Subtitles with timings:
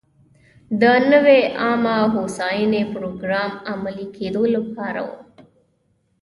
[0.81, 5.09] د نوې عامه هوساینې پروګرام عملي کېدو لپاره و.